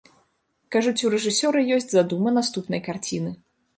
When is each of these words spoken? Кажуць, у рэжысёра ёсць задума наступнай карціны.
Кажуць, 0.75 1.01
у 1.07 1.11
рэжысёра 1.15 1.59
ёсць 1.75 1.91
задума 1.93 2.35
наступнай 2.39 2.81
карціны. 2.89 3.31